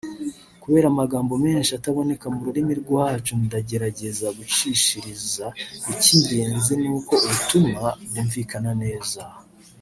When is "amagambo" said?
0.89-1.33